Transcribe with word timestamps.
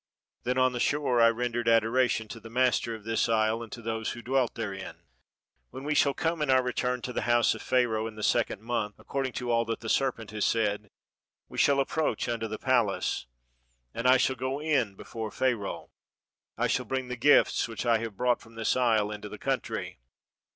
Then 0.45 0.57
on 0.57 0.73
the 0.73 0.79
shore 0.79 1.21
I 1.21 1.29
ren 1.29 1.53
dered 1.53 1.69
adoration 1.71 2.27
to 2.29 2.39
the 2.39 2.49
master 2.49 2.95
of 2.95 3.03
this 3.03 3.29
isle 3.29 3.61
and 3.61 3.71
to 3.71 3.83
those 3.83 4.13
who 4.13 4.23
dwelt 4.23 4.55
therein. 4.55 5.03
"When 5.69 5.83
we 5.83 5.93
shall 5.93 6.15
come, 6.15 6.41
in 6.41 6.49
our 6.49 6.63
return, 6.63 7.03
to 7.03 7.13
the 7.13 7.21
house 7.29 7.53
of 7.53 7.61
Pharaoh, 7.61 8.07
in 8.07 8.15
the 8.15 8.23
second 8.23 8.63
month, 8.63 8.95
according 8.97 9.33
to 9.33 9.51
all 9.51 9.63
that 9.65 9.81
the 9.81 9.89
serpent 9.89 10.31
has 10.31 10.43
said, 10.43 10.89
we 11.49 11.59
shall 11.59 11.79
approach 11.79 12.27
unto 12.27 12.47
the 12.47 12.57
palace. 12.57 13.27
And 13.93 14.07
I 14.07 14.17
shall 14.17 14.35
go 14.35 14.59
in 14.59 14.95
before 14.95 15.29
Pharaoh, 15.29 15.91
I 16.57 16.65
shall 16.65 16.85
bring 16.85 17.07
the 17.07 17.15
gifts 17.15 17.67
which 17.67 17.85
I 17.85 17.99
have 17.99 18.17
brought 18.17 18.41
from 18.41 18.55
this 18.55 18.75
isle 18.75 19.11
into 19.11 19.29
the 19.29 19.37
country. 19.37 19.99